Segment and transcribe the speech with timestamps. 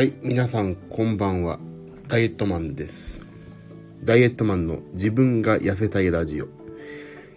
[0.00, 1.58] はい、皆さんこんばんは。
[2.08, 3.20] ダイエットマンです。
[4.02, 6.48] ダイエットマンの自分が痩せたいラジオ。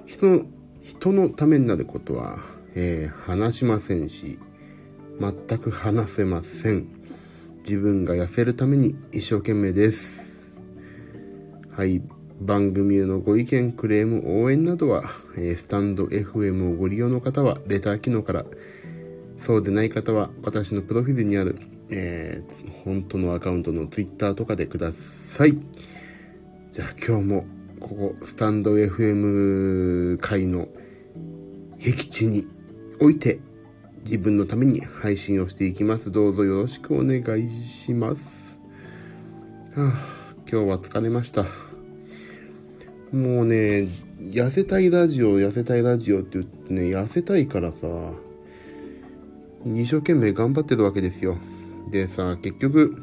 [0.06, 0.46] 人の、
[0.82, 2.38] 人のためになることは、
[2.74, 4.40] えー話しませんし、
[5.20, 6.88] 全く話せません。
[7.66, 10.24] 自分が痩せるために一生懸命です。
[11.70, 12.02] はい。
[12.40, 15.04] 番組へのご意見、クレーム、応援などは、
[15.36, 18.46] えースタンド FM をご利用の方は、レター機能から、
[19.38, 21.58] そうでない方は、私のプロフィールにある、
[21.90, 25.58] えー本当のアカウントの Twitter とかでください。
[26.74, 27.46] じゃあ今日も、
[27.80, 30.68] ここ、スタンド FM 界の
[31.80, 32.48] 僻地に
[33.00, 33.40] おいて、
[34.04, 36.12] 自分のために配信をしていきます。
[36.12, 38.58] どうぞよろしくお願いします。
[39.76, 41.46] はあ、今日は疲れました。
[43.14, 43.88] もうね、
[44.20, 47.78] 痩せたいラジオ、痩せたいラジオって言ってね、痩せたいからさ、
[49.66, 51.38] 一生懸命頑張ってるわけですよ。
[51.92, 52.96] でさ、結局、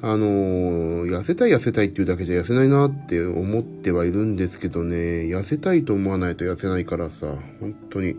[0.00, 8.16] あのー痩せたい痩せたいっていうだけじゃ痩せないなって思ってはいるんですけどね、痩せたいと思わないと痩せないからさ、本当に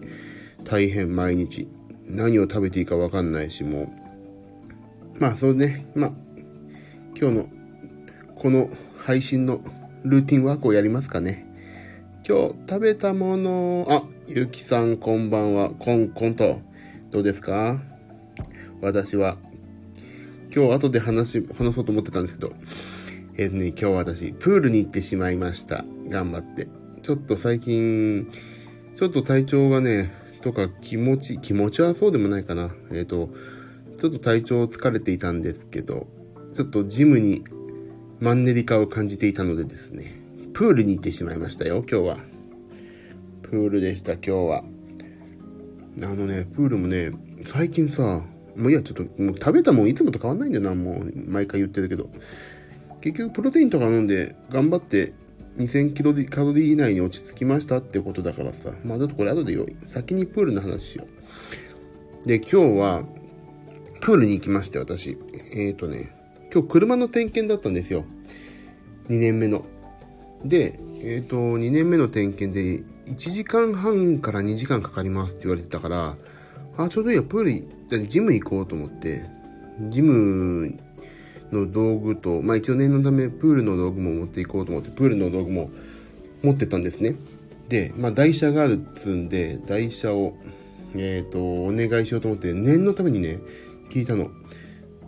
[0.64, 1.68] 大変毎日。
[2.06, 3.94] 何を食べていいかわかんないし、も
[5.18, 5.20] う。
[5.20, 6.12] まあ、そうね、まあ、
[7.20, 7.50] 今日の、
[8.36, 9.62] この配信の
[10.04, 11.46] ルーティンワークをやりますかね。
[12.28, 16.60] 今日食べたもの、あ、ゆきさんこんばんは、コンコンと、
[17.12, 17.82] どうですか？
[18.82, 19.38] 私は、
[20.56, 22.54] 今日後で話し、話そうと思ってたんですけど、
[23.38, 25.84] えっ、とね、今日私、プールに行ってしまいました。
[26.08, 26.68] 頑張って。
[27.02, 28.32] ちょっと最近、
[28.96, 32.70] ちょっと体調がね、とか気持ち、気持ちはそうでもないかな。
[32.92, 33.30] えっ、と、
[33.98, 36.06] ちょっと体調疲れていたんですけど、
[36.54, 37.44] ちょっとジムに
[38.20, 40.22] マンネリ化を感じていたのでですね、
[40.54, 42.18] プールに行ってしまいましたよ、今日は。
[43.42, 44.64] プールでした、今日は。
[46.04, 47.12] あのね、プールもね、
[47.42, 48.24] 最近さ、
[48.56, 52.10] もういや、ちょっと、もう食べたもんいつもと変わんないんだよな、もう、毎回言ってるけど。
[53.02, 55.14] 結局、プロテインとか飲んで、頑張って、
[55.58, 59.76] 2000キロカロリー以内に落ち着きましたってことだからさ、まあちょっとこれ後でよい。
[59.92, 61.06] 先にプールの話しよ
[62.26, 62.28] う。
[62.28, 63.04] で、今日は、
[64.02, 65.18] プールに行きまして、私。
[65.54, 66.12] えっ、ー、とね、
[66.54, 68.06] 今日車の点検だったんですよ。
[69.10, 69.66] 2年目の。
[70.44, 76.18] で、えっ、と、2年目の点検で、1時間半から2時間かかりますって言われてたから、
[76.78, 77.64] あ、ちょうどいいや、プール、
[78.00, 79.26] ジム行こうと思って、
[79.90, 80.78] ジム
[81.52, 85.70] の道具と、まあ一応念のためプールの道具も持っていこうと思って、プールの道具も
[86.42, 87.16] 持ってたんですね。
[87.70, 90.36] で、まあ台車があるっつんで、台車を、
[90.96, 93.40] えっ、と、お願いしようと思って、念のためにね、
[93.90, 94.30] 聞いたの。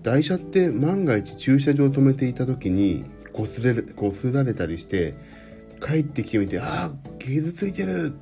[0.04, 3.04] 台車って万が一駐車場止めていた時に、
[3.34, 5.16] こすれる、こすられたりして、
[5.86, 8.14] 帰ってきてみて、ああ、傷ついてる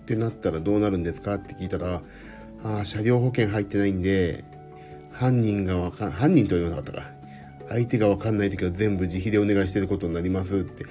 [0.00, 2.02] ってなったらどうなるんですかって聞いたら、
[2.64, 4.44] ああ、車両保険入ってないんで、
[5.12, 7.10] 犯人がわかん、犯人と言わなかったか。
[7.68, 10.86] 相手がわかんない時は全部自費でお願いしてることになりますって。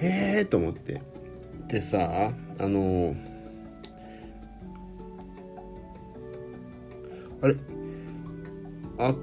[0.00, 1.02] ええーと思って。
[1.68, 3.14] でさ、あの
[7.40, 7.56] あれ？
[8.98, 9.14] あ、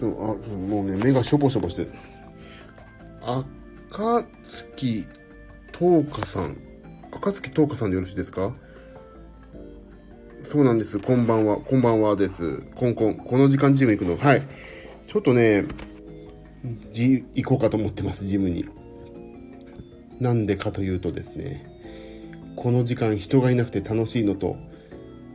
[0.00, 0.34] そうあ
[0.68, 1.92] もうね、目がしょぼしょぼしてる。
[3.20, 5.06] 赤月
[5.78, 6.56] 東花さん。
[7.12, 8.54] 赤月東花さんでよろしいですか？
[10.48, 11.00] そうなんです。
[11.00, 11.56] こんばんは。
[11.56, 12.62] こんばんはです。
[12.76, 13.16] コンコン。
[13.16, 14.16] この時間ジム行くの？
[14.16, 14.42] はい。
[15.08, 15.64] ちょっとね、
[16.92, 18.64] じ、行こうかと思ってます、ジムに。
[20.20, 21.66] なんでかというとですね、
[22.54, 24.56] この時間人がいなくて楽しいのと、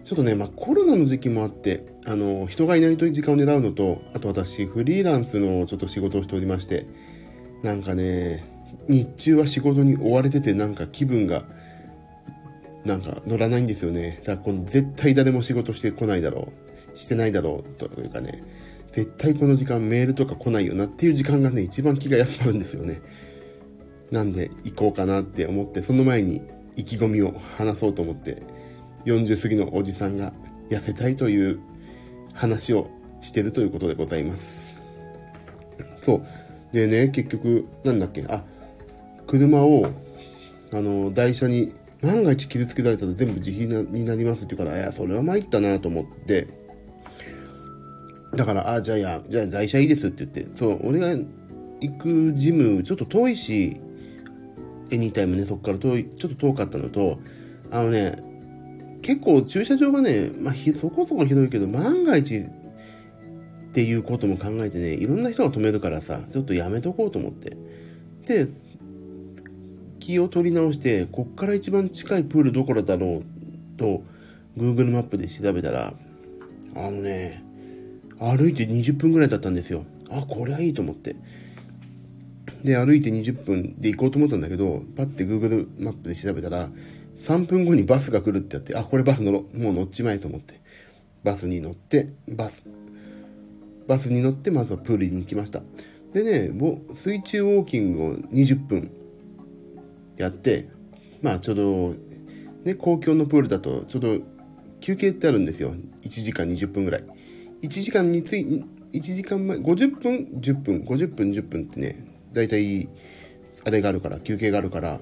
[0.05, 6.87] ちょっとね、まあ、コロナの時期もあって、あの、人がいないという時間を狙うのと、あと私、フリーランスのちょっと仕事をしておりまして、
[7.63, 8.45] なんかね、
[8.87, 11.43] 日中は仕事に追われてて、なんか気分が、
[12.85, 14.21] なんか乗らないんですよね。
[14.25, 16.51] だからこの絶対誰も仕事してこないだろ
[16.95, 16.97] う。
[16.97, 17.69] してないだろう。
[17.77, 18.43] というかね、
[18.91, 23.01] 絶対この時間メールとか来ないよなっていう時間がね、一番気が休まるんですよね。
[24.11, 26.41] なんで行こうかなって思って、その前に
[26.75, 28.41] 意気込みを話そうと思って、
[29.05, 30.33] 40過ぎのおじさんが
[30.69, 31.59] 痩せたいという
[32.33, 32.89] 話を
[33.21, 34.81] してるということでございます。
[36.01, 36.25] そう。
[36.73, 38.43] でね、結局、なんだっけ、あ、
[39.27, 39.85] 車を、
[40.73, 46.47] あの、台車に、万が一傷つけられたら全部自費になりますって言うから、いや、それは参ったなと思って、
[48.35, 53.77] だから、あ、じゃあや、じゃあ台車いいですって言って、そう、俺が行くジム、ちょっと遠いし、
[54.89, 57.19] エニータイムね、そこから遠い、ちょっと遠かったのと、
[57.69, 58.15] あのね、
[59.01, 67.57] 結構駐車場がね、まあ、ひそこそこひどいけど、万が一っていうことも考えてね、いろんな人が止めるからさ、ちょっとやめとこうと思って。
[68.25, 68.47] で、
[70.11, 74.03] 気を取り直して、こっから一番近いプールどこだろうと、
[74.57, 75.93] Google マップで調べたら、
[76.75, 77.43] あのね、
[78.19, 79.85] 歩いて20分ぐらいだったんですよ。
[80.09, 81.15] あ、これはいいと思って。
[82.63, 86.69] で、歩いて20分で行こうと思ったんだけど、パッて Google マップで調べたら、
[87.19, 89.57] 3分後にバスが来るってやって、あ、これバス乗ろう。
[89.57, 90.59] もう乗っちまえと思って。
[91.23, 92.65] バスに乗って、バス、
[93.87, 95.61] バスに乗ってまずはプールに行きました。
[96.13, 96.51] でね、
[96.95, 98.91] 水中ウォーキングを20分
[100.21, 100.69] やって、
[101.21, 101.95] まあちょうど、
[102.63, 104.19] ね、公共のプールだとちょうど
[104.79, 105.73] 休憩ってあるんですよ。
[106.01, 107.03] 1時間20分ぐらい。
[107.61, 112.89] 1時間につい、1時間前、50分、10分、50分、10分ってね、だいたい、
[113.63, 114.99] あれがあるから、休憩があるから、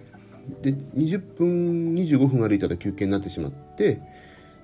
[0.62, 4.02] で、20分、25分歩いたら休憩になってしまって、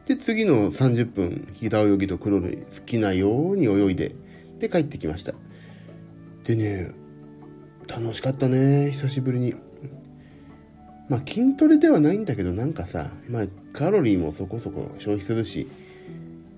[0.05, 4.13] で、次の30分、平泳ぎと黒類、好きなように泳いで、
[4.59, 5.33] で、帰ってきました。
[6.43, 6.91] でね、
[7.87, 9.55] 楽しかったね、久しぶりに。
[11.09, 15.67] まあ筋トレではないんだけどなんかさ、まあカロリーもそこそこ消費するし、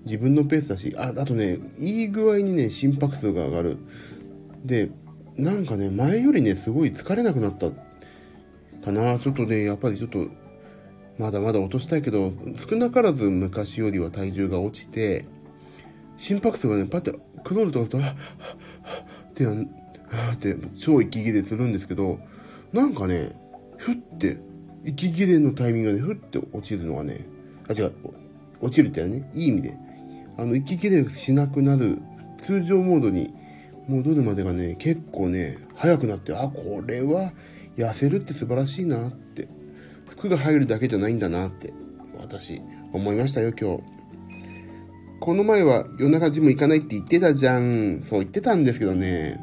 [0.05, 3.77] 自分のペースだし、あ、あとね、いい具合にね、心拍数が上がる。
[4.63, 4.89] で、
[5.35, 7.69] なんかね、前よりね、すごい疲れなくなった
[8.83, 9.19] かな。
[9.19, 10.27] ちょっとね、やっぱりちょっと、
[11.17, 15.25] まだまだ落としたいけど、少なからず昔よりは体重が落ちて、
[16.17, 17.11] 心拍数がね、パッて
[17.43, 18.15] クロールとかと、はっ、はっ、
[19.29, 19.53] って、は
[20.33, 22.19] って、超息切れするんですけど、
[22.71, 23.35] なんかね、
[23.77, 24.38] ふって、
[24.85, 27.25] 息切れのタイミングでふって落ちるのがね、
[27.68, 27.94] あ、違う、
[28.62, 29.77] 落ちるってね、いい意味で。
[30.38, 32.00] あの、息切れしなくなる
[32.39, 33.33] 通常モードに
[33.88, 37.33] 戻るまでがね、結構ね、早くなって、あ、これは
[37.77, 39.47] 痩せるって素晴らしいなって。
[40.07, 41.74] 服が入るだけじゃないんだなって、
[42.19, 43.83] 私、思いましたよ、今日。
[45.19, 48.01] この前は夜中ジム行かないって言ってたじゃん。
[48.03, 49.39] そう言ってたんですけどね。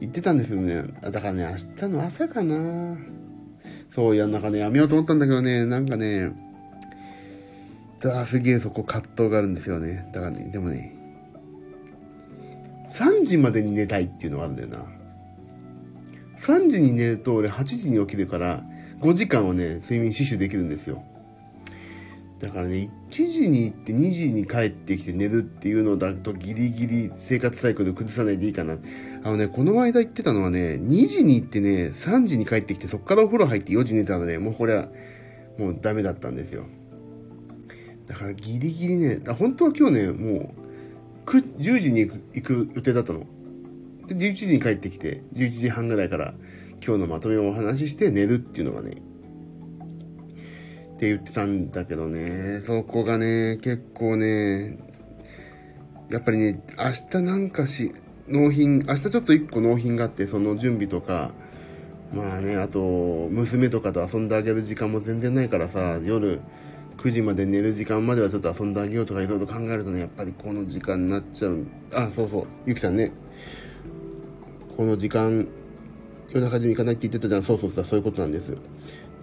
[0.00, 0.82] 言ってたんですけどね。
[1.00, 2.96] だからね、明日の朝かな。
[3.90, 6.32] そう、いや、なんかね、やめようと思ったんだけどね、なんかね、
[8.00, 10.08] だからすげえそこ葛藤があるんですよね。
[10.12, 10.94] だからね、でもね、
[12.90, 14.84] 3時までに寝たいっていうのがあるんだよな。
[16.40, 18.62] 3時に寝ると俺8時に起きるから、
[19.00, 21.02] 5時間はね、睡眠死守できるんですよ。
[22.38, 28.76] だからね、1時に行って2時に帰ってきて寝るっていうのだとギリギリ生活サイクル崩さないでいいかな。
[29.24, 34.88] あのね、この間言ってたのはね、2時に行ってね、3時に帰ってきてそっからお風呂入って4時寝たらね、もうこれは
[35.58, 36.66] もうダメだったんですよ。
[38.06, 40.54] だからギリギリね、本当は今日ね、も
[41.24, 43.20] う10時に行く行く予定だったの。
[44.06, 46.34] で、11時に帰ってきて、11時半ぐらいから
[46.84, 49.05] 今日のまとめをお話しして寝るっていうのがね、
[50.96, 54.78] って言ってたんだけどね、そこがね、結構ね、
[56.10, 57.92] やっぱりね、明日なんかし、
[58.28, 61.32] 納品、明日ちょっと一個納品があって、その準備とか、
[62.14, 66.40] まあね、あと、娘とかと遊んであげる時間も全然ないからさ、夜
[66.96, 71.66] 9時まで寝る時間まではちょっと遊んであげようとかいろいろ考えるとね、やっぱりこの時間になっちゃう。
[71.92, 73.12] あ、そうそう、ゆきさんね、
[74.78, 75.46] この時間、
[76.32, 77.42] 夜中中行かないって言ってたじゃん。
[77.42, 78.56] そうそうそう、そういうことなんです。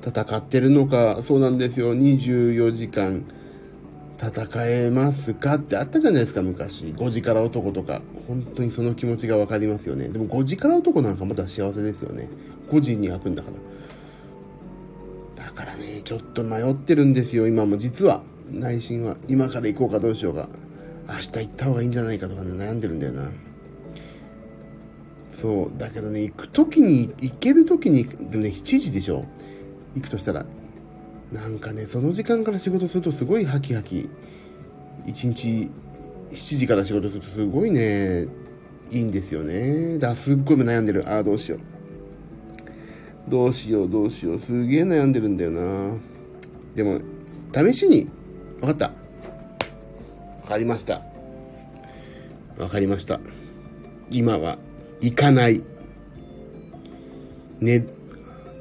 [0.05, 1.95] 戦ってるのか、そうなんですよ。
[1.95, 3.23] 24時間
[4.19, 6.85] 戦えますかってあったじゃないですか、昔。
[6.85, 8.01] 5時から男とか。
[8.27, 10.07] 本当にその気持ちがわかりますよね。
[10.09, 12.27] でも5時から男なんかまた幸せですよね。
[12.71, 13.51] 5時に開くんだか
[15.37, 15.45] ら。
[15.45, 17.77] だからね、ちょっと迷ってるんですよ、今も。
[17.77, 19.17] 実は、内心は。
[19.27, 20.49] 今から行こうかどうしようか。
[21.07, 23.29] 明日行った方がいいんじゃないかとかね、悩んでるんだよな。
[25.31, 25.77] そう。
[25.77, 29.25] だけどね、行く時に、行ける時に、でもね、7時でしょ。
[29.95, 30.45] 行くとしたら
[31.31, 34.09] なんかねその時間から仕事するとすごいハキハキ。
[35.05, 35.71] 1日
[36.29, 38.27] 7時から仕事するとすごいね
[38.91, 39.95] いいんですよね。
[39.95, 41.09] だからすっごい悩んでる。
[41.09, 41.59] ああどうしよう。
[43.29, 44.39] どうしようどうしよう。
[44.39, 45.95] すげえ悩んでるんだよな。
[46.75, 46.99] でも
[47.53, 48.07] 試しに
[48.59, 48.91] 分かった。
[50.43, 51.01] 分かりました。
[52.57, 53.19] 分かりました。
[54.09, 54.57] 今は
[55.01, 55.63] 行かない。
[57.59, 57.85] ね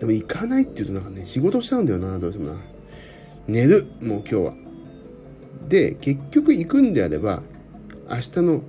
[0.02, 2.60] でも行かないっていうとなんかね、仕事しちゃうんだよな、どうしてもな。
[3.46, 4.54] 寝る、もう今日は。
[5.68, 7.40] で、結局行くんであれば、
[8.10, 8.62] 明日の、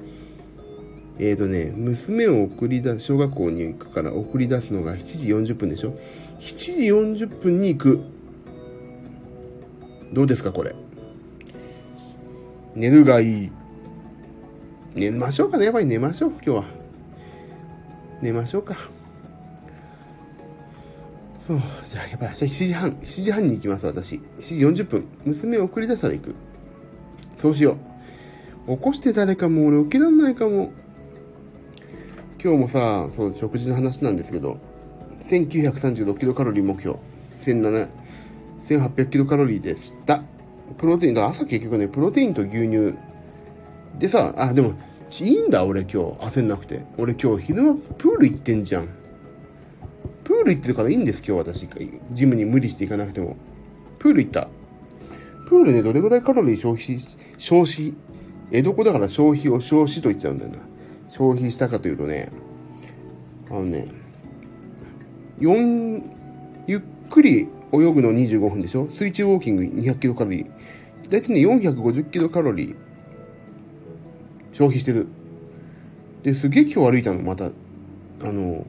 [1.17, 5.97] えっ、ー、とね、娘を送り出す、小学校に行くから送り出すのが7時40分でしょ
[6.39, 7.99] ?7 時40分に行く。
[10.13, 10.75] どうですか、これ？
[12.75, 13.51] 寝るがいい。
[14.93, 15.65] 寝ましょうかね。
[15.65, 16.65] やっぱり寝ましょう、今日は。
[18.21, 18.92] 寝ましょうか。
[21.45, 24.21] そう、じゃあやっぱり明日7時半、7時半に行きます、私。
[24.39, 25.07] 7時40分。
[25.25, 26.35] 娘を送り出したら行く。
[27.38, 27.77] そうしよ
[28.65, 28.77] う。
[28.77, 30.71] 起こして誰かも俺起きらんないかも。
[32.41, 34.57] 今日もさ、そう、食事の話なんですけど、
[35.23, 36.97] 1936キロカロリー目標。
[37.31, 37.89] 17
[38.67, 40.23] 1800キロカロリーでした。
[40.77, 42.93] プロテイン、だ朝結局ね、プロテインと牛乳
[44.00, 44.75] でさ、あ、でも、
[45.19, 45.97] いいんだ、俺今日。
[46.39, 46.85] 焦んなくて。
[46.97, 49.02] 俺今日昼間プール行ってんじゃん。
[50.43, 51.69] プール行ってるからいいんです、今日私。
[52.12, 53.38] ジムに無理して行かなくても。
[53.97, 54.50] プール行った？
[55.45, 57.95] プールね、どれぐらいカロリー消費し、消費、
[58.51, 60.57] 江戸子だから消費を消費と言っちゃうんだよな。
[61.07, 62.29] 消費したかというとね、
[63.50, 63.88] あのね、
[65.39, 66.03] 4、
[66.67, 68.89] ゆっくり泳ぐの25分でしょ？
[68.91, 71.09] 水中ウォーキング200キロカロリー。
[71.09, 72.75] だいたいね、450キロカロリー
[74.51, 75.07] 消費してる。
[76.23, 77.45] で、すげえ今日歩いたの、また。
[77.45, 77.51] あ
[78.25, 78.65] の、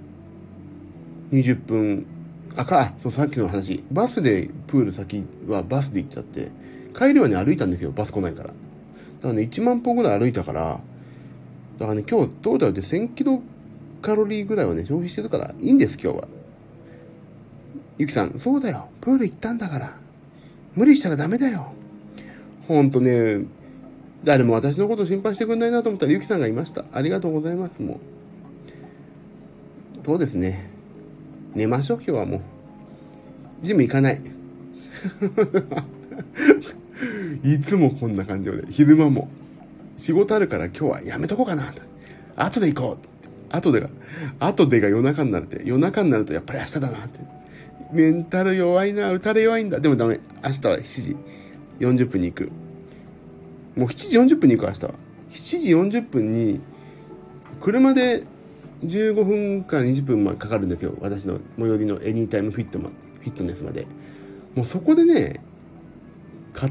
[1.34, 2.06] 20分、
[2.54, 3.82] あか、そう、さっきの話。
[3.90, 6.52] バスでプール先はバスで行っちゃって、
[6.96, 8.48] 帰りはね、歩いたんですよ、バス来ないから。
[8.48, 10.80] だからね、1万歩ぐらい歩いたから、
[11.78, 13.42] だからね、今日トータルで1000キロ
[14.00, 16.28] カロリーぐらいはね、消費してるから、いいんです、今日は。
[17.98, 18.88] ゆきさん、そうだよ。
[19.00, 19.96] プール行ったんだから。
[20.76, 21.72] 無理したらダメだよ。
[22.68, 23.40] ほんとね、
[24.22, 26.84] 誰も私のこと心配してくんないなと思ったらゆきさんがいました。
[26.92, 27.98] ありがとうございます、もう。
[30.06, 30.73] そうですね。
[31.54, 32.40] 寝ましょう、今日はもう。
[33.62, 34.20] ジム行かない。
[37.44, 39.28] いつもこんな感じで、昼間も。
[39.96, 41.72] 仕事あるから今日はやめとこうかな。
[42.36, 43.06] 後で行こう。
[43.54, 43.88] 後でが、
[44.40, 47.20] 後でが夜中になるって、夜中になるとやっぱり明日だなって。
[47.92, 49.78] メンタル弱いな、打たれ弱いんだ。
[49.78, 50.18] でもダメ。
[50.42, 51.16] 明日は7時
[51.78, 52.50] 40分に行く。
[53.76, 54.94] もう7時40分に行く、明日は。
[55.30, 56.60] 7時40分に、
[57.60, 58.24] 車で
[58.84, 60.94] 15分か20分かかるんですよ。
[61.00, 63.86] 私の最寄りのエニータイムフィットマフィットネスまで。
[64.54, 65.40] もうそこでね、
[66.52, 66.68] か、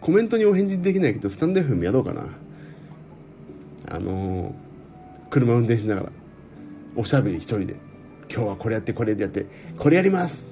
[0.00, 2.26] コメントにお返事できないけど、スタンド FM やろうかな。
[3.90, 4.52] あのー、
[5.30, 6.12] 車運転しながら、
[6.96, 7.76] おしゃべり一人で。
[8.30, 9.46] 今日はこれやってこれでやって、
[9.78, 10.50] これやります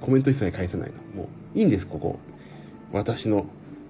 [0.00, 1.22] コメント一切返さないの。
[1.22, 2.18] もう、いいんです、ここ。
[2.92, 3.46] 私の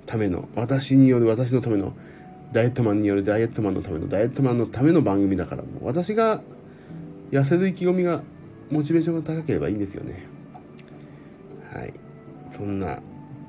[0.07, 1.95] ための、私による私のための、
[2.53, 6.43] ダイエットマンによるダイエットマンのための、ダイエットマンのための番組だから、もう私が
[7.31, 8.23] 痩せる意気込みが、
[8.71, 10.27] モチベーションが高ければいいんですよね。
[11.73, 11.93] はい。
[12.53, 13.01] そんな、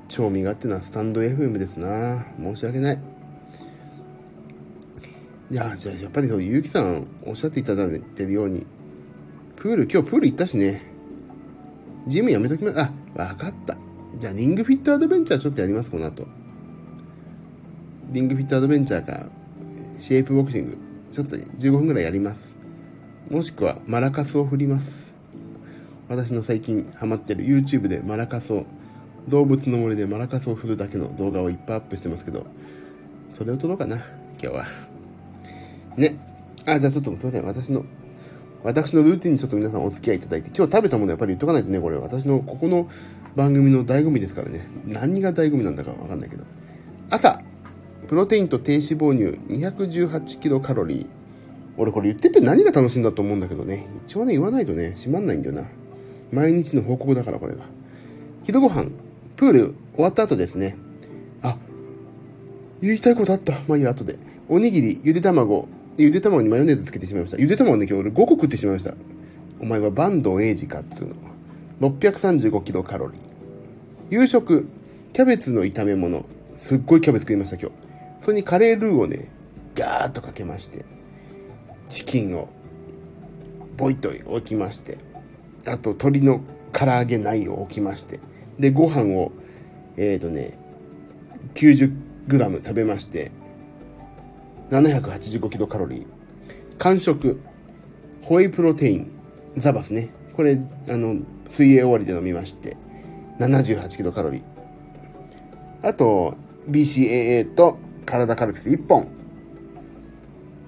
[0.08, 3.00] 超身勝手なスタンド FM ですな申し訳ない。
[5.50, 8.66] いや、じゃあやっぱりそう、ゆうきさんおっしゃっていただいてるように、
[9.56, 10.82] プール、今日プール行ったしね。
[12.08, 12.80] ジムやめときます。
[12.80, 13.76] あ、わかった。
[14.18, 16.26] じゃあ、リングフィットアドベンチャーちょっとやります、この後。
[18.14, 19.28] リングフィットアドベンチャーか、
[19.98, 20.78] シェイプボクシング、
[21.10, 22.54] ちょっと15分ぐらいやります。
[23.28, 25.12] もしくは、マラカスを振ります。
[26.08, 28.66] 私の最近ハマってる YouTube でマラカスを、
[29.26, 32.46] 動物の森でマラカスを振るだけの動画をいっぱいアップしてますけど、
[33.32, 34.04] それを撮ろうかな、今
[34.38, 34.66] 日は。
[35.96, 36.16] ね。
[36.66, 37.44] あ、じゃあちょっとすいません。
[37.44, 37.84] 私の
[38.62, 42.88] 私のルーティンにちょっと皆さんお付き合いいただいて、今日食べたものやっぱり言っとかないとね、これ私のここの
[43.34, 44.68] 番組の醍醐味ですからね。
[44.86, 46.44] 何が醍醐味なんだかわかんないけど。
[47.10, 47.42] 朝、
[48.14, 51.06] プロテインと低脂肪乳218キロカロリー。
[51.76, 53.88] 俺これ言ってて何が楽しいんだと思うんだけどね。
[54.06, 55.64] 一応ね、言わないとね、閉まんないんだよな。
[56.30, 57.64] 毎日の報告だから、これが。
[58.44, 58.92] 昼ご飯、
[59.34, 60.76] プール終わった後ですね。
[61.42, 61.56] あ、
[62.80, 63.54] 言いたいことあった。
[63.66, 64.16] まあいいや、後で。
[64.48, 65.66] おにぎり、ゆで卵、
[65.98, 67.38] ゆで卵にマヨネーズつけてしまいました。
[67.38, 68.94] ゆで卵ね、今日俺5個食ってしまいました。
[69.60, 71.08] お前は坂東英二かっつう
[71.80, 71.90] の。
[71.90, 73.20] 635キロカロリー。
[74.12, 74.68] 夕食、
[75.12, 76.24] キャベツの炒め物。
[76.56, 77.83] すっごいキャベツ食いました、今日。
[78.24, 79.28] それにカレールーをね、
[79.74, 80.86] ガーッとかけまして、
[81.90, 82.48] チキンを、
[83.76, 84.96] ボイと置きまして、
[85.66, 86.40] あと鶏の
[86.72, 88.20] 唐揚げないを置きまして、
[88.58, 89.30] で、ご飯を、
[89.98, 90.58] えっ、ー、とね、
[91.52, 93.30] 90g 食べまして、
[94.70, 96.06] 785キロカロリー。
[96.78, 97.42] 完食、
[98.22, 99.10] ホエイプロテイン、
[99.58, 100.08] ザバスね。
[100.34, 101.18] これ、あの、
[101.50, 102.78] 水泳終わりで飲みまして、
[103.38, 104.42] 78キロカロリー。
[105.82, 106.38] あと、
[106.70, 109.08] BCAA と体カルピス1本、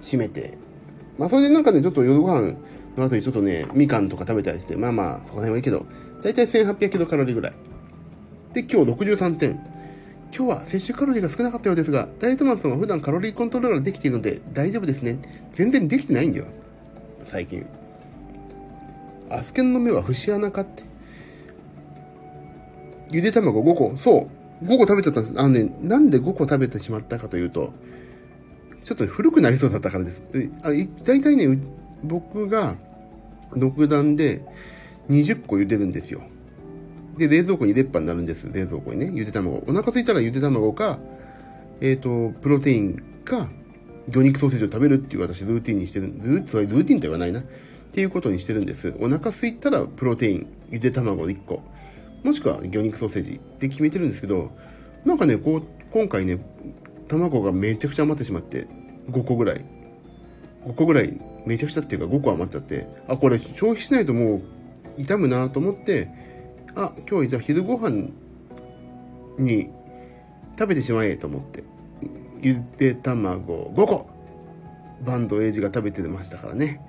[0.02, 0.58] 締めて。
[1.18, 2.54] まあ、それでなんかね、ちょっと夜ご飯
[2.96, 5.86] の後にちょっとね、みかんとか食べたりして、まあまあ、そこら辺はいいけど、
[6.22, 7.52] だいたい1800キロカロリーぐらい。
[8.52, 9.76] で、今日63点。
[10.36, 15.18] 今日は摂取カロリーが少なかったようですが、ダイエットマンさんは普段カロリーコントロールができているので大丈夫ですね。
[15.52, 16.46] 全然できてないんだよ。
[17.28, 17.64] 最近。
[19.30, 20.82] アスケンの目は節穴かって。
[23.10, 23.96] ゆで卵5個。
[23.96, 24.45] そう。
[24.62, 25.40] 5個食べちゃったんです。
[25.40, 27.72] あのね、なんで5個食べてしまったかというと、
[28.84, 30.22] ちょっと古くなりそうだったからです。
[30.62, 30.68] あ
[31.04, 31.58] 大体ね、
[32.04, 32.76] 僕が
[33.56, 34.42] 独断で
[35.10, 36.22] 20個茹でるんですよ。
[37.16, 38.48] で、冷蔵庫に入れっぱになるんです。
[38.52, 39.10] 冷蔵庫にね。
[39.12, 39.62] ゆで卵。
[39.66, 40.98] お腹空いたらゆで卵か、
[41.80, 43.48] えっ、ー、と、プロテインか、
[44.08, 46.12] 魚肉ソーセージを食べるっていう私ルーティンにしてる。
[46.18, 47.40] ルー、それルーティンと言わないな。
[47.40, 47.42] っ
[47.92, 48.94] ていうことにしてるんです。
[49.00, 51.62] お腹空いたらプロテイン、ゆで卵1個。
[52.26, 54.50] もしくは魚肉ソーセージって決めてるんですけど、
[55.04, 56.38] なんかね、こう、今回ね、
[57.06, 58.66] 卵がめちゃくちゃ余ってしまって
[59.08, 59.64] 5個ぐらい。
[60.64, 61.16] 5個ぐらい
[61.46, 64.42] めちゃくちゃっていうか5個余っちゃってあこれ消費しないとも
[64.96, 66.08] う傷むなと思って
[66.74, 68.08] あ今日じゃあ昼ご飯
[69.38, 69.70] に
[70.58, 71.62] 食べてしまえと思って
[72.42, 74.10] ゆで卵5個。
[75.02, 76.80] バンドエイジが食べてましたからね。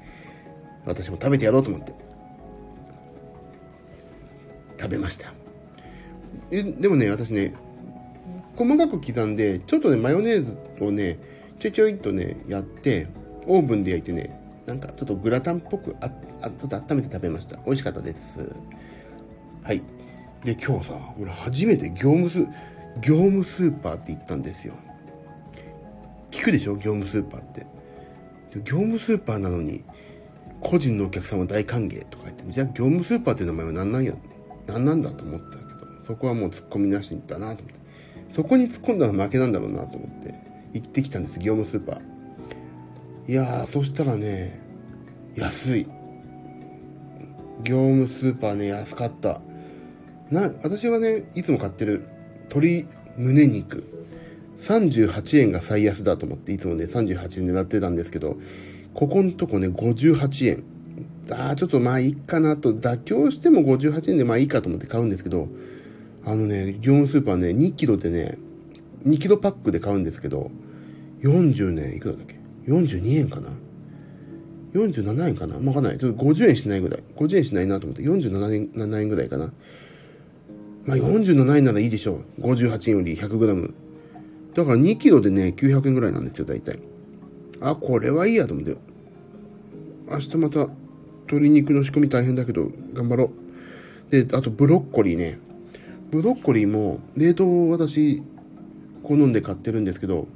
[0.86, 2.06] 私も食べてやろうと思って。
[4.79, 5.34] 食べました。
[6.51, 7.53] えでもね私ね
[8.55, 11.19] 細かく刻んでちょっとねマヨネーズをね
[11.60, 13.07] ちょいちょいとねやって
[13.46, 16.10] オーブンで焼いてねなんかちょっとグラタンっぽくあ
[16.41, 17.57] あちょっと温めて食べました。
[17.65, 18.50] 美味しかったです。
[19.63, 19.81] はい。
[20.43, 22.46] で今日さ俺初めて業務ス
[23.01, 24.75] 業務スーパーって行ったんですよ。
[26.31, 26.75] 聞くでしょ？
[26.75, 27.65] 業務スーパーって。
[28.63, 29.84] 業務スーパーなのに
[30.62, 34.13] 個人のお客様大歓迎とか言ってじゃあ業務スーパーって名前は何なんや？
[34.67, 37.77] 何なんだと思ったけどそこはもう突っ込みなしだなと思って。
[38.33, 40.36] そこに突っ込んだら負けなんだろうなと思って
[40.74, 43.31] 行ってきたんです業務スーパー。
[43.31, 44.62] いやーそしたらね
[45.36, 45.88] 安い。
[47.63, 49.41] 業務スーパーね安かった。
[50.29, 52.05] な私はねいつも買ってる
[52.50, 53.93] 鶏胸肉。
[54.57, 58.38] 38円が最安だと思っていつもね38円狙ってたんですけど
[58.95, 60.63] ここんとこね58円。
[61.36, 65.48] ああちょっとまあいいかなと妥協しても58円でまあいいかと思って買うんですけど
[66.25, 68.38] あのね業務スーパーね2キロでね
[69.05, 70.51] 2キロパックで買うんですけど
[71.22, 73.50] 40年いくらだっけ？42円かな
[74.74, 75.55] ？47円かな？
[75.55, 75.98] わかんない。
[75.98, 77.03] ちょっと50円しないぐらい。
[77.15, 79.53] 50円しないなと思って、47円 ,7 円ぐらいかな？
[80.86, 82.41] まあ47円ならいいでしょう。
[82.41, 83.73] 58円より 100g。
[84.54, 86.80] だから2キロでね、900円ぐらいなんですよ、大体。
[87.62, 88.75] あ、これはいいやと思って。
[90.12, 90.69] 明日また
[91.27, 93.31] 鶏肉の仕込み大変だけど、頑張ろ
[94.09, 94.25] う。
[94.25, 95.39] で、あとブロッコリーね。
[96.09, 98.23] ブロッコリーも、冷凍私、
[99.03, 100.27] 好んで買ってるんですけど、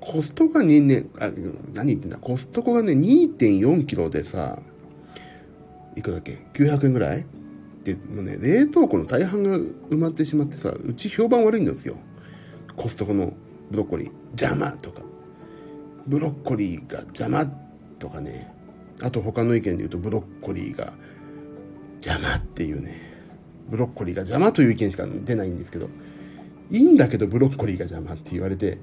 [0.00, 1.30] コストコがね、あ、
[1.74, 4.60] 何言ってんだ、コストコがね、2.4キロでさ、
[5.96, 7.24] いくらだっけ ?900 円ぐらい？
[7.84, 11.96] で、もうね、冷凍庫の大半が埋まってしまってさ、うち評判悪いんですよ。
[12.76, 13.32] コストコの
[13.70, 14.10] ブロッコリー。
[14.30, 15.02] 邪魔とか。
[16.06, 17.46] ブロッコリーが邪魔
[17.98, 18.52] とかね。
[19.02, 20.92] あと他の意見で言うとブロッコリーが
[21.96, 23.10] 邪魔っていうね。
[23.68, 25.88] ブロッコリーが邪魔という意見しか出ないんですけど、
[26.70, 28.78] いいんだけどブロッコリーが邪魔って言われて、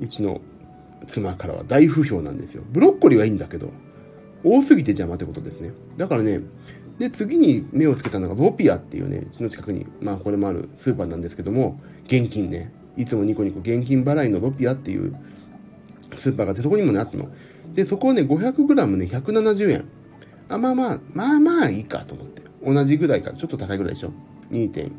[0.00, 0.40] うちの
[1.06, 2.62] 妻からは大不評なんですよ。
[2.70, 3.70] ブロッコリーはいいんだけど、
[4.44, 5.72] 多すぎて邪魔ってことですね。
[5.96, 6.40] だからね、
[6.98, 15.14] で、次に目をつけたのがロピアっていうね、うちの近くに、まあこれもあるスーパーなんですけども、現金ね、いつもニコニコ現金払いのロピアっていう
[16.16, 17.28] スーパーがあって、そこにもね、あったの。
[17.74, 19.84] で、そこをね、500g ね、170円。
[20.48, 22.42] あ、まあまあ、まあまあいいかと思って。
[22.64, 24.12] 同じぐらいか、ちょっと高いぐらいでしょ
[24.50, 24.70] ?2.
[24.70, 24.92] 点。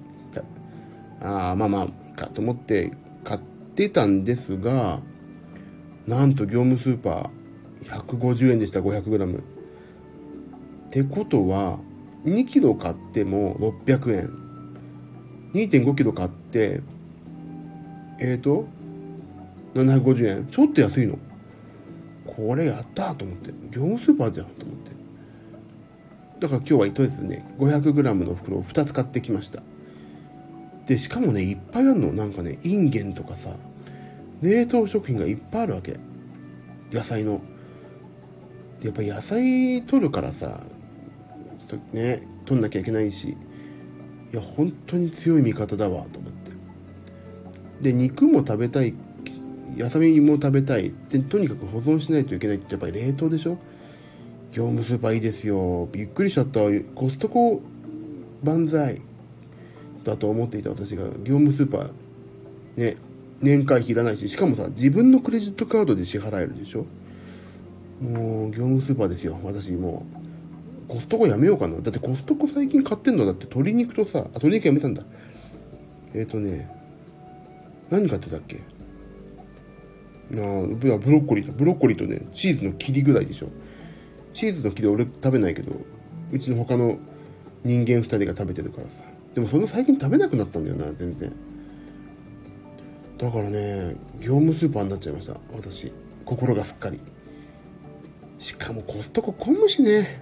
[1.24, 2.92] ああ、まあまあいいかと思って
[3.24, 3.40] 買っ
[3.76, 5.00] てたんですが、
[6.06, 9.40] なんと業務スーパー150円でした、500g。
[9.40, 9.42] っ
[10.92, 11.80] てことは、
[12.26, 13.56] 2キロ買っても
[13.86, 14.44] 600円。
[15.54, 16.82] 2.5キロ買って、
[18.20, 18.66] えっ、ー、と、
[19.76, 20.48] 750円。
[20.48, 21.18] ちょっと安いの。
[22.36, 23.52] これやったと思って。
[23.70, 24.92] 業務スーパーじゃんと思って。
[26.40, 29.64] だから今日はとりあえずね、500g の袋を2つ買ってきました。
[30.88, 32.12] で、しかもね、いっぱいあるの。
[32.12, 33.56] なんかね、インゲンとかさ、
[34.42, 35.98] 冷凍食品がいっぱいあるわけ。
[36.92, 37.42] 野菜の。
[38.84, 40.60] やっぱ野菜取るからさ、
[41.58, 43.38] ちょっとね、取んなきゃいけないし、
[44.34, 46.52] いや、本当に強い味方だわ、と思って。
[47.82, 48.94] で、肉も食べたい、
[49.78, 50.94] 野菜も食べたい。
[51.10, 53.58] で、とにかく保存しないといけないってやっぱり冷凍でしょ？
[54.52, 55.90] 業務スーパーいいですよ。
[55.92, 56.60] びっくりしちゃった。
[56.96, 57.62] コストコ
[58.44, 59.02] 万歳
[60.04, 61.92] だと思っていた私が業務スーパー
[62.76, 62.98] ね、
[63.42, 66.86] 年会費いらないし、しかもさ、自分のクレジットカードで支払えるでしょ？
[68.02, 69.40] もう、業務スーパーですよ。
[69.44, 70.06] 私も
[70.90, 71.80] う、コストコやめようかな。
[71.80, 73.26] だってコストコ最近買ってんの？
[73.26, 75.04] だって鶏肉とさ、あ、鶏肉やめたんだ。
[76.14, 76.70] えっ、ー、とね、
[77.90, 78.60] 何買ってたっけ？
[80.42, 81.54] あブロッコリーだ。
[81.54, 83.50] ブロッコリーとね、チーズの切りぐらいでしょ。
[84.34, 85.72] チーズの切り俺食べないけど、
[86.32, 86.98] うちの他の
[87.64, 88.94] 人間2人が食べてるからさ。
[89.36, 91.32] でもその最近食べなくなったんだよな、全然。
[93.18, 95.38] だからね、業務スーパーになっちゃいました。
[95.54, 95.92] 私。
[96.26, 97.00] 心がすっかり。
[98.40, 100.22] しかもコストコ混むしね。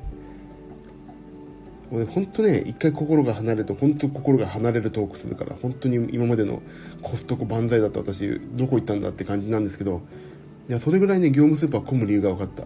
[1.92, 6.62] 俺ほんとね、一回心が離れると、本当心が離れるトークするから、本当に今までの
[7.02, 10.02] コストコ万歳だった私、どこ行ったんだって感じなんですけど、
[10.70, 12.64] いや、それぐらいね、業務スーパー混む理由が分かった。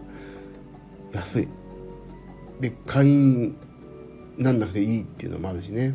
[1.12, 1.48] 安い。
[2.60, 3.56] で、会員
[4.38, 5.92] なんなくていいっていうのもあるしね。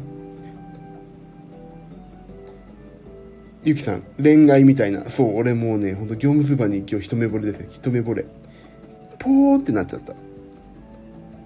[3.64, 5.06] ゆきさん、恋愛みたいな。
[5.06, 7.68] そう、俺もうね、ほんと業務スーパーに今日一目惚れですよ。
[7.70, 8.26] 一目惚れ。
[9.20, 10.16] ポーってなっちゃった。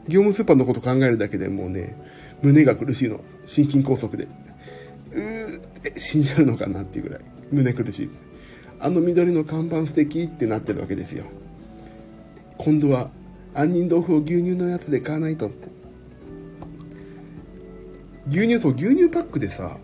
[0.08, 1.96] 業務スーパーのこと考えるだけでもうね、
[2.42, 3.22] 胸が苦しいの。
[3.46, 4.28] 心筋梗塞で。
[5.14, 7.22] うーって死んじゃうのかなっていうぐらい。
[7.52, 8.24] 胸苦しいです。
[8.80, 11.26] あの緑の看板素敵ってなってるわけですよ。
[12.58, 13.10] 今度は、
[13.54, 15.50] 杏仁豆腐を牛乳のやつで買わないと。
[18.28, 19.78] 牛乳、そう、牛乳パックでさ、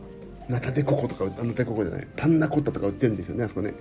[0.50, 3.74] ナタデココとか、あナタデココじゃない、パンナコッタとか売ってるんですよね、あそこね。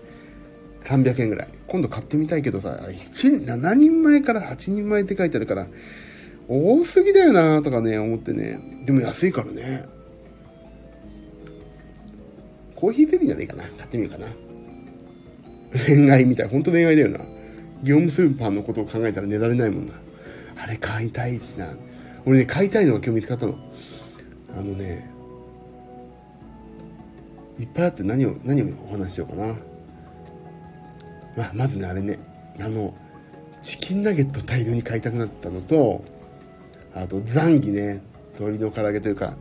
[0.84, 1.48] 300円ぐらい。
[1.66, 5.66] 今度買ってみたいけどさ、7人前から8人前って書いてあるから、
[6.52, 8.58] 多すぎだよなとかね、思ってね。
[8.84, 9.84] でも安いからね。
[12.74, 13.62] コーヒーゼリーじゃないかな。
[13.62, 14.26] 買ってみようかな。
[15.86, 16.48] 恋愛みたい。
[16.48, 17.20] ほんと恋愛だよな。
[17.84, 19.94] 業務スーパーのことを考えたら寝られないもんな。
[20.56, 21.68] あれ買いたいしな。
[22.26, 23.54] 俺ね、買いたいのが今日見つかったの。
[24.52, 25.08] あのね、
[27.60, 29.54] いっぱいあって何を、何をお話ししようかな。
[31.36, 32.18] まあ、まずね、あれね、
[32.58, 32.92] あの、
[33.62, 36.04] チキンナゲット大量に買いたくなったのと、
[36.94, 38.02] あと、ザンギね、
[38.34, 39.36] 鶏の唐揚げというか、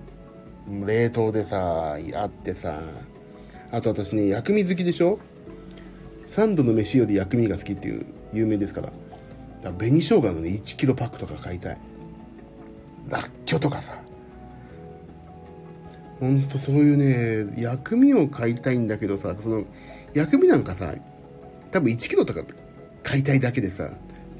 [0.86, 2.80] 冷凍でさ、あってさ、
[3.72, 5.20] あと私ね、薬味好きでしょ？
[6.28, 8.92] 三度の飯より薬味が好きっていう有名ですから。
[9.62, 11.78] だ紅生姜のね、1キロパックとか買いたい。
[13.10, 14.00] らっきょとかさ。
[16.20, 16.98] ほんとそういう
[17.48, 19.64] ね、薬味を買いたいんだけどさ、その、
[20.14, 20.94] 薬味なんかさ、
[21.72, 22.44] 多分1キロとか
[23.02, 23.90] 買いたいだけでさ、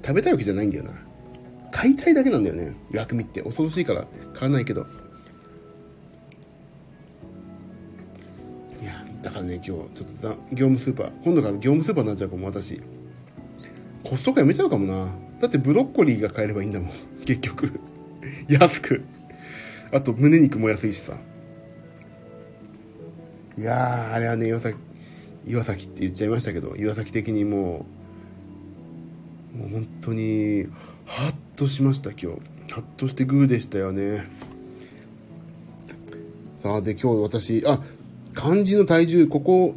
[0.06, 0.92] 食べたいわけじゃないんだよな。
[1.72, 2.76] 買いたいだけなんだよね。
[2.92, 3.42] 薬味って。
[3.42, 4.86] 恐ろしいから買わないけど。
[8.82, 12.82] いや、だからね、今日、ちょっと業務スーパー、今度から業務スーパーになっちゃうかも、私。
[14.04, 15.14] コストコやめちゃうかもな。
[15.40, 16.90] だってブロッコリーが買えればいいんだもん。
[17.26, 17.80] 結局。
[18.48, 19.04] 安く。
[19.92, 21.18] あと、胸肉も安いしさ。
[23.58, 24.78] いや、あれはね、岩崎、
[25.46, 27.86] 岩崎って言っちゃいましたけど、岩崎的にも
[29.56, 30.68] う、もう本当に、
[31.06, 32.28] ハッとしました、今日。
[32.72, 34.26] ハッとしてグーでしたよね。
[36.64, 37.82] さあ、で、今日私、あ、
[38.34, 39.76] 漢字の体重、ここ、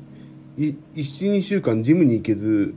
[0.59, 2.75] 1、2週間ジムに行けず、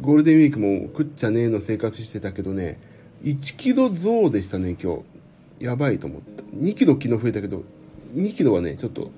[0.00, 2.80] ゴールデンウィークも食っちゃねえの生活してたけどね、
[3.22, 4.96] 1キロ増でしたね、今
[5.60, 5.64] 日。
[5.64, 6.42] やばいと思った。
[6.56, 7.64] 2キロ昨日増えたけど、
[8.14, 9.10] 2キロはね、ちょっと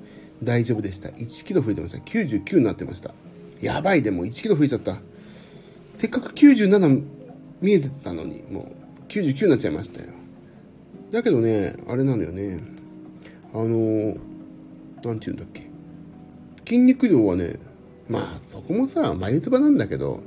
[0.43, 1.11] 大丈夫でした。
[1.11, 1.99] 1キロ増えてました。
[1.99, 3.15] 99になってました。
[3.61, 4.99] やばい、でも1キロ増えちゃった。
[5.99, 7.03] せっかく97
[7.61, 8.84] 見えてたのに、もう
[9.23, 10.09] 99になっちゃいましたよ。
[11.11, 12.59] だけどね、あれなのよね。
[13.53, 14.17] あの、
[15.05, 15.69] なんて言うんだっけ。
[16.67, 17.61] 筋肉量はね、
[18.09, 20.21] まあそこもさ、眉唾なんだけど、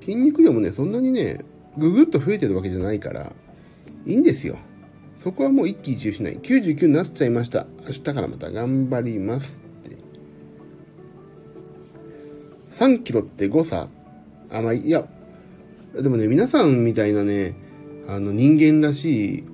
[0.00, 1.40] 筋肉量もね、そんなにね、
[1.76, 3.32] ぐぐっと増えてるわけじゃないから、
[4.06, 4.56] いいんですよ。
[5.18, 6.38] そこはもう一喜一憂しない。
[6.38, 7.66] 99になっちゃいました。
[7.86, 9.96] 明日からまた頑張りますって。
[12.70, 13.88] 3キロって誤差？
[14.50, 15.08] あ、まあ、いや、
[15.94, 17.56] でもね、皆さんみたいなね、
[18.08, 19.44] あの人間らしい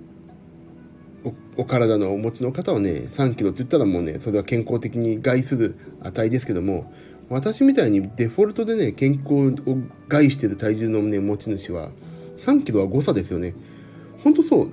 [1.58, 6.92] お体のお持ちの方はね、3キロって言ったらもうね、それは健康的に害する値ですけども、
[7.28, 9.76] 私みたいにデフォルトでね、健康を
[10.08, 11.90] 害してる体重のね、持ち主は、
[12.38, 13.54] 3キロは誤差ですよね。
[14.22, 14.70] ほんとそう。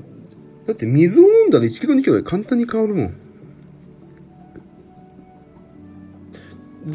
[0.67, 3.13] だって水を飲んだら1キロ2キロで簡単に変わるもん。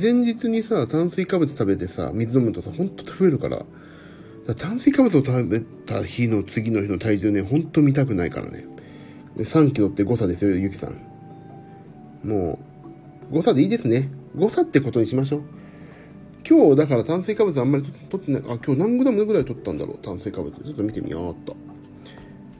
[0.00, 3.66] 前日にさ、炭水化物食べてさ、水飲むとさ、ほんと増えるから。
[4.54, 8.66] 炭水化物を食べた日の次の日の体重ね、ほんと見たくないからね。
[9.36, 12.28] 3キロって誤差ですよ、ゆきさん。
[12.28, 12.58] も
[13.30, 14.10] う、誤差でいいですね。
[14.34, 15.42] 誤差ってことにしましょう。
[16.48, 18.42] 今日、だから炭水化物あんまり取ってない。
[18.42, 20.52] あ、今日何グラムぐらい取ったんだろう、炭水化物。
[20.52, 21.56] ちょっと見てみようっと。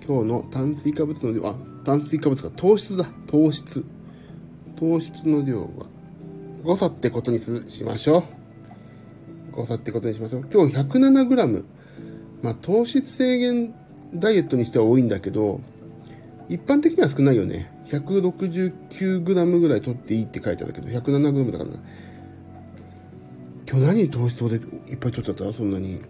[0.07, 3.07] 今日の炭水化物の量、あ、炭水化物が糖質だ。
[3.27, 3.85] 糖質。
[4.77, 5.87] 糖質の量は、
[6.63, 8.23] 誤差ってことにしましょう。
[9.53, 10.47] 誤差ってことにしましょう。
[10.53, 11.65] 今日 107g。
[12.43, 13.75] まあ、糖質制限
[14.15, 15.61] ダイエットにしては多いんだけど、
[16.49, 17.71] 一般的には少ないよね。
[17.89, 21.77] 169g ぐらい取っていいって書いてあるけど、107g だからな。
[23.69, 24.57] 今日何糖質で
[24.91, 25.53] いっぱい取っちゃった？
[25.53, 26.01] そんなに。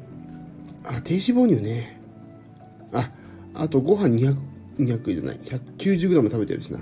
[0.85, 2.01] あ、低脂肪乳ね。
[2.93, 3.11] あ、
[3.55, 4.37] あとご飯200、
[4.79, 5.39] 200じゃない。
[5.39, 6.81] 190g 食べてるしな。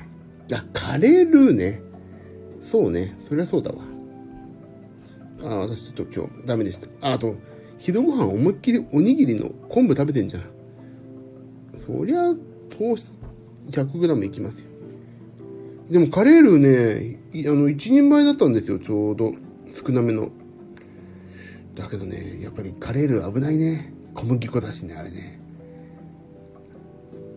[0.52, 1.82] あ、カレールーね。
[2.62, 3.16] そうね。
[3.28, 3.78] そりゃそうだわ。
[5.42, 6.86] あ、私ちょっと今日ダメでした。
[7.08, 7.34] あ、あと、
[7.78, 10.42] 昼ご飯思いっきりおにぎりの昆布食べてんじゃん。
[11.78, 12.34] そりゃ、
[12.78, 13.12] 糖質
[13.70, 14.68] 100g いきますよ。
[15.90, 19.32] でもカレールーね、あの、一人前だったんですよ、ちょうど。
[19.72, 20.30] 少なめの。
[21.74, 23.94] だけどね、やっぱりカレールー危ないね。
[24.14, 25.40] 小麦粉だしね、あれね。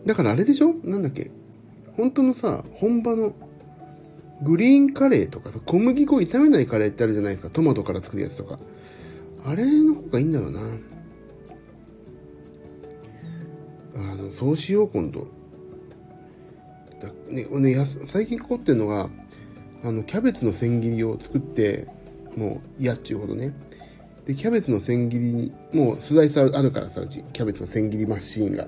[0.05, 0.73] だからあれでしょ？
[0.83, 1.29] なんだっけ？
[1.95, 3.35] 本当のさ、本場の
[4.41, 7.51] グリーンカレーとかさ、小麦粉炒めないカレーってあるじゃないですか。
[7.51, 8.57] トマトから作るやつとか。
[9.43, 10.59] あれの方がいいんだろうな。
[13.95, 15.27] あの、そうしよう、今度。
[17.01, 19.09] だね、ね、や最近凝ってるのが、
[19.83, 21.87] あの、キャベツの千切りを作って、
[22.35, 23.53] もう嫌っちゅうほどね。
[24.25, 28.67] で、キャベツの千切りに、もうスライサーあるからさ、うち、キャベツの千切りマシーンが。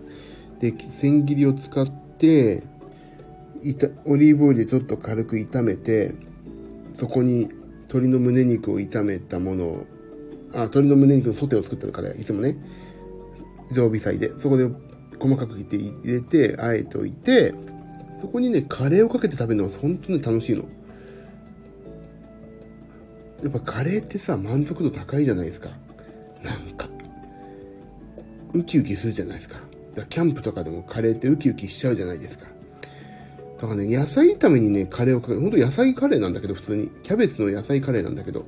[0.60, 2.64] で、千切りを使って、
[3.64, 6.14] いたオリーブオイルでちょっと軽く炒めて、
[6.96, 7.50] そこに
[7.84, 9.86] 鶏の胸肉を炒めたものを、
[10.54, 12.58] あ、鶏の胸肉のソテーを作ってるから、いつもね、
[13.72, 14.70] 常備菜で、そこで
[15.20, 17.54] 細かく切って入れて、あえておいて、
[18.22, 20.64] そこにね、カレーをかけて食べるのが本当に楽しいの。
[23.42, 25.70] やっぱカレーってさ、満足度高いじゃないですか。
[26.42, 26.88] なんか。
[28.54, 29.56] ウキウキするじゃないですか。
[29.96, 32.46] だかキャンプとかでもカレーってウキウキしちゃうじゃないですか。
[33.58, 35.42] だからね、野菜炒めにね、カレーをかける。
[35.42, 36.90] ほんと野菜カレーなんだけど、普通に。
[37.04, 38.46] キャベツの野菜カレーなんだけど、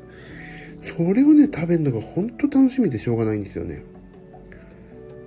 [0.85, 3.83] それをね、食べるのがほんと楽しみでしょうがないんですよね。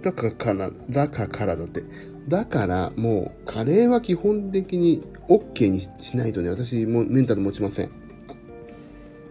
[0.02, 1.82] だから、だからだって。
[2.28, 7.90] だからもうカレーは基本的に OK にしないとね、私もメンタル持ちません。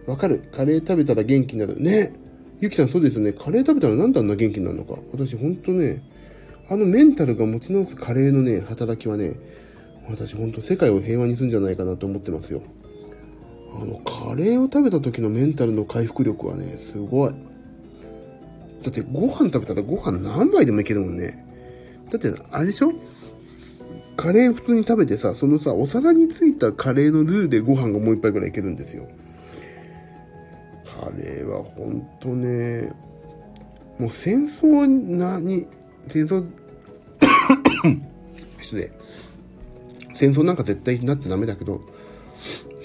[0.06, 0.42] わかる？
[0.52, 1.80] カレー食べたら元気になる。
[1.80, 2.12] ね？
[2.60, 3.32] ゆきさんそうですよね。
[3.32, 4.96] カレー食べたらなんであんな元気になるのか？
[5.12, 6.02] 私ほんとね、
[6.68, 9.34] あのメンタルが持ち直すカレーのね、働きはね、
[10.08, 12.62] 私ほんと世界を平和にするんじゃないかなと思ってますよ。
[13.74, 17.34] あの、カレーを食べた時のメンタルの回復力はね、すごい。
[18.82, 21.44] だってご飯食べたらご飯何杯でもいけるもんね。
[22.10, 22.92] だって、あれでしょ？
[24.16, 29.06] カレー普通に食べてさ、そのさ、お皿についたカレーのルールでご飯がもう一杯ぐらいいけるんですよ。
[30.84, 32.92] カレーはほんとね、
[33.98, 35.68] もう戦争なに、
[36.08, 36.44] 戦争、
[38.60, 38.90] 失礼。
[40.14, 41.80] 戦争なんか絶対になっちゃダメだけど、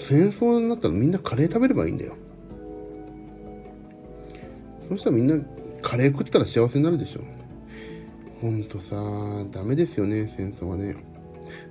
[0.06, 2.14] 戦争になったらみんなカレー食べればいいんだよ。
[4.90, 5.38] そしたらみんな
[5.80, 7.20] カレー食ったら幸せになるでしょ。
[8.42, 8.96] ほんとさ、
[9.50, 10.96] ダメですよね、戦争はね。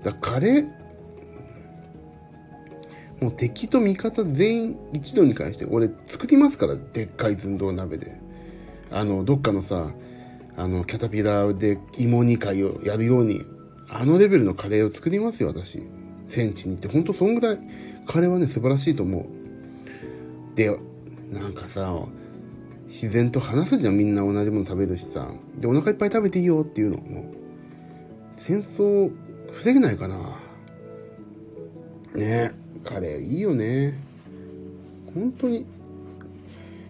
[0.04, 0.68] だカレー、
[3.22, 8.20] もう敵と味方全員一度に関して俺作りますからでっかい寸胴鍋で
[8.92, 9.92] あのどっかのさ
[10.58, 13.42] あのキャタピラーで芋煮会をやるように
[13.88, 15.82] あのレベルのカレーを作りますよ私
[16.28, 17.60] 戦地に行ってほんとそんぐらい
[18.06, 19.26] カレーはね素晴らしいと思う
[20.56, 20.78] で
[21.32, 21.94] なんかさ
[22.88, 27.32] 自然と話すじゃんみんな同じもの食べるしさでお腹いっぱい食べていいよっていうのも
[28.38, 29.12] 戦争
[29.52, 30.18] 防げないかな
[32.16, 33.94] ねえカレーいいよね。
[35.14, 35.66] 本当に、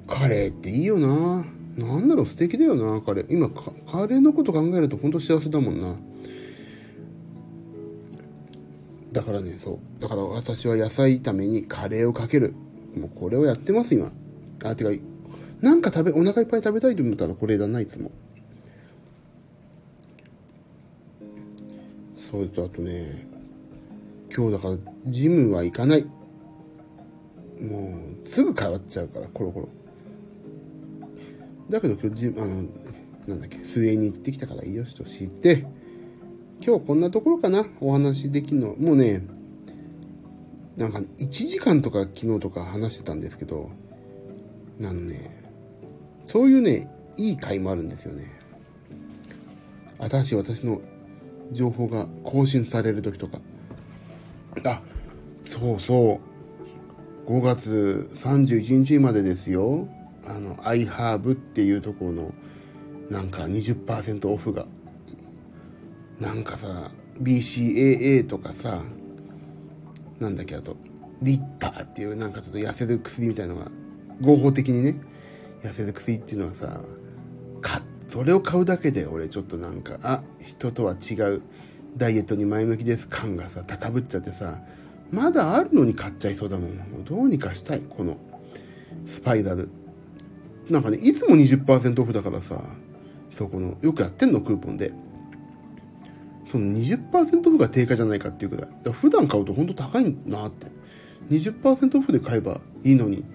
[0.07, 1.45] カレーっていいよな。
[1.77, 3.25] なんだろう、素敵だよな、カレー。
[3.29, 5.95] 今カ、カレーのこと考えると本当幸せだもんな。
[9.13, 10.01] だからね、そう。
[10.01, 12.53] だから私は野菜炒めにカレーをかける。
[12.97, 14.11] もうこれをやってます、今。
[14.63, 14.89] あ、てか、
[15.61, 18.11] なんか食べ、お腹いっぱい食べたいと思ったらこれだな、いつも。
[22.31, 23.27] それとあとね、
[24.35, 26.07] 今日だからジムは行かない。
[27.61, 27.95] も
[28.25, 29.69] う、すぐ変わっちゃうから、コロコロ。
[31.69, 32.63] だけど今日ジム、あの、
[33.27, 35.67] なんだっけ、水泳に行ってきたからいいよしとして、
[36.65, 38.75] 今日こんなところかな、お話できるの？
[38.75, 39.21] もうね、
[40.77, 43.69] なんか1時間とか昨日とか話してたんですけど、
[44.79, 45.43] あのね、
[46.25, 48.31] そういうね、いい回もあるんですよね。
[49.99, 50.79] 新しい私の
[51.51, 53.39] 情報が更新される時とか。
[54.63, 54.81] あ、
[55.45, 56.21] そうそ
[57.27, 57.29] う。
[57.29, 59.87] 5月31日までですよ。
[60.25, 62.33] あの、iHerb っていうところの、
[63.09, 64.65] なんか20%オフが。
[66.23, 66.89] なんかさ、
[67.21, 68.81] BCAA とかさ、
[70.21, 70.77] なんだっけ、あと、
[71.21, 73.69] リッターっていうなんかちょっと痩せる薬みたいのが、
[74.21, 74.95] 合法的にね、
[75.63, 76.79] 痩せる薬っていうのはさ、
[77.59, 81.41] か、それを買うだけで俺ちょっとなんか、あ、人とは違う
[81.97, 84.61] ダイエットに前向きです感がさ、高ぶっちゃってさ、
[85.11, 87.03] まだあるのに買っちゃいそうだもん。
[87.03, 88.15] どうにかしたい、この
[89.05, 89.67] スパイラル。
[90.69, 92.63] なんかね、いつも20%オフだからさ、
[93.29, 94.93] そこの、よくやってんの、クーポンで。
[96.53, 98.69] その20%オフが定価じゃないかっていうくらい。
[98.69, 100.67] だら普段買うとほんと高いなって。
[101.31, 103.25] 20%オフで買えばいいのに、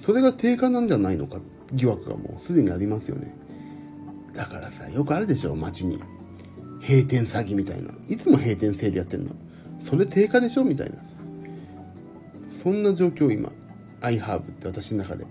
[0.00, 1.38] それが定価なんじゃないのか
[1.72, 3.32] 疑惑がもうすでにありますよね。
[4.34, 6.00] だからさ、よくあるでしょ、街に。
[6.82, 7.92] 閉店詐欺みたいな。
[8.08, 9.30] いつも閉店セールやってんの。
[9.80, 10.96] それ定価でしょみたいな。
[12.50, 13.52] そんな状況今。
[14.00, 15.24] iHerb って私の中で。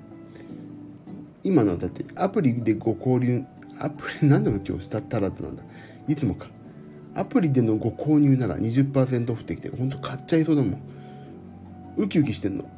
[1.44, 3.44] 今のだってアプリでご購入、
[3.78, 5.64] アプリなんでも今日したったらずなんだ。
[6.08, 6.55] いつもか。
[7.16, 10.82] アプリでのご購入なら20%オフってきて、ほんと買っちゃいそうだもん。
[11.98, 12.70] ウキウキしてんの。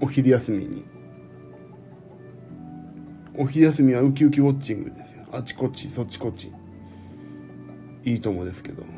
[0.00, 0.84] お昼休みに。
[3.36, 5.24] お昼休みはウキウキウォッチングですよ。
[5.30, 6.50] あちこち、そっちこっち。
[8.04, 8.92] いいと思うですけど、本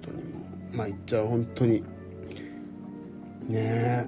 [0.00, 0.22] 当にも
[0.72, 1.82] う、まあ言っちゃう、本当に。
[3.48, 4.06] ねえ。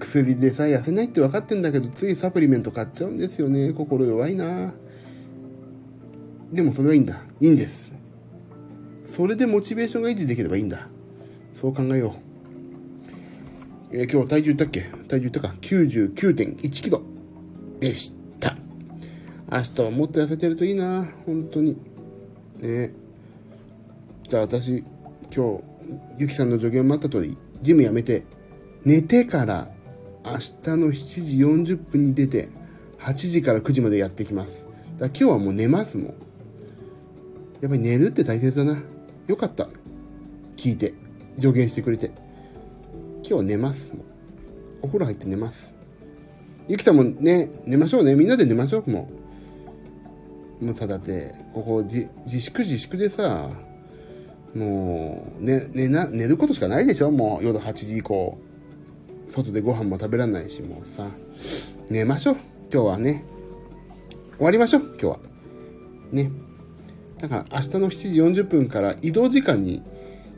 [0.00, 3.72] 薬でさえ痩せないって分かってんだけど、ついサプリメント買っちゃうんですよね。
[3.72, 4.74] 心弱いな
[6.52, 7.22] でもそれはいいんだ。
[7.40, 7.91] いいんです。
[9.14, 10.88] それでモチベーションが維持できればいいんだ。
[11.54, 12.16] そう考えよ
[13.92, 13.94] う。
[13.94, 14.80] えー、今日体重言ったっけ？
[15.06, 17.02] 体重言ったか ?99.1 キロ
[17.78, 18.56] でした。
[19.50, 21.76] 明日はもっと痩せてるといいな本当に。
[22.58, 22.94] ね
[24.30, 24.82] じゃあ私、
[25.34, 25.62] 今日、
[26.16, 28.24] ゆきさんの助言もあった通り、ジムやめて、
[28.86, 29.70] 寝てから
[30.24, 32.48] 明日の7時40分に出て、
[32.98, 34.64] 8時から9時までやってきます。
[34.96, 36.06] だ今日はもう寝ますもん。
[37.60, 38.82] やっぱり寝るって大切だな。
[39.32, 39.66] よかった。
[40.58, 40.92] 聞いて。
[41.38, 42.10] 助言してくれて。
[43.26, 43.90] 今日寝ます。
[44.82, 45.72] お風呂入って寝ます。
[46.68, 48.14] ゆきさんもね、寝ましょうね。
[48.14, 49.08] みんなで寝ましょう、も
[50.60, 50.64] う。
[50.66, 53.48] もうさ、だって、ここ自、自粛自粛でさ、
[54.54, 58.36] もう、ね、寝な、寝ることしかないでしょもう夜8時以降。
[59.30, 61.08] 外でご飯も食べられないし、もうさ、
[61.88, 62.36] 寝ましょう。
[62.70, 63.24] 今日はね。
[64.36, 65.18] 終わりましょう、今日は。
[66.12, 66.51] ね。
[67.22, 69.80] だから明日の7時40分から移動時間に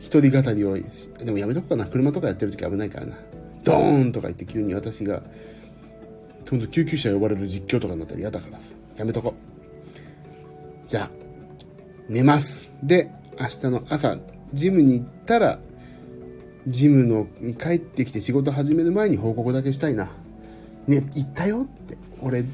[0.00, 0.76] 一人語りを、
[1.24, 1.86] でもやめとこうかな。
[1.86, 3.16] 車とかやってる時危ないからな。
[3.64, 5.22] ドーンとか言って急に私が、
[6.46, 8.58] 今度救急車呼ばれる実況とかになったら嫌だから
[8.98, 10.90] やめとこう。
[10.90, 11.10] じゃあ、
[12.10, 12.70] 寝ます。
[12.82, 14.18] で、明日の朝、
[14.52, 15.58] ジムに行ったら、
[16.68, 20.10] ジムのに帰ってきて仕事始める前に報告だけしたいな。
[20.86, 21.96] ね、行ったよって。
[22.20, 22.44] 俺、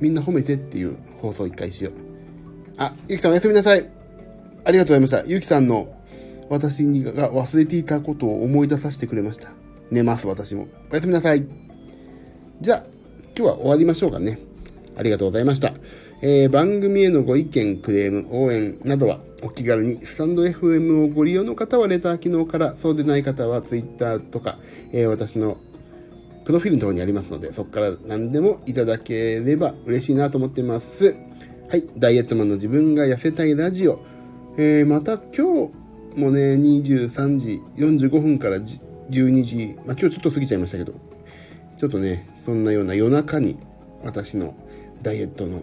[0.00, 2.15] みんな褒めてっていう放送一回しよう。
[2.78, 3.88] あ、ゆきさんおやすみなさい。
[4.64, 5.24] ありがとうございました。
[5.24, 5.88] ゆきさんの
[6.50, 9.48] 私にが忘れていたことを思い出させてくれました。
[9.90, 10.68] 寝ます、私も。
[10.90, 11.46] おやすみなさい。
[12.60, 12.84] じゃあ、
[13.36, 14.38] 今日は終わりましょうかね。
[14.94, 15.72] ありがとうございました。
[16.20, 24.58] えー、番組へのご意見、クレーム、応援などはお気軽にスタンド FM をご利用の方はレター機能から、そうでない方は Twitter とか、
[24.92, 25.56] えー、私の
[26.44, 31.16] プロフィールのところにありますので、そこから何でもいただければ嬉しいなと思っています。
[31.68, 34.04] はい、ダイエットマンの自分が痩せたいラジオ。
[34.56, 40.94] えー、また今日もね、23時45分から12時、まあ、今日ちょっと過ぎちゃいましたけど、
[41.76, 43.58] ちょっとね、そんなような夜中に
[44.02, 44.54] 私の
[45.02, 45.62] ダイエットの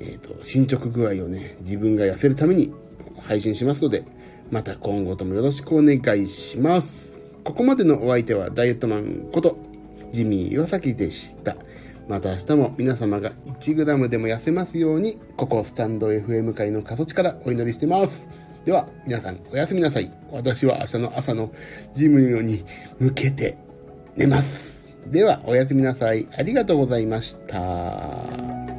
[0.00, 2.72] えーと、進捗具合をね、自分が痩せるために
[3.20, 4.04] 配信しますので、
[4.50, 7.18] また今後ともよろしくお願いします。
[7.44, 9.58] ここまでのお相手はダイエットマンこと、
[10.12, 11.56] ジミー岩崎でした。
[12.08, 18.26] また明日も皆様が 1g でも痩せますように、ここスタンド FM 界の過疎地からお祈りしてます。
[18.64, 20.10] では、皆さんおやすみなさい。
[20.30, 21.52] 私は明日の朝の
[21.94, 22.64] ジムに
[22.98, 23.58] 向けて
[24.16, 24.88] 寝ます。
[25.06, 26.26] では、おやすみなさい。
[26.34, 28.77] ありがとうございました。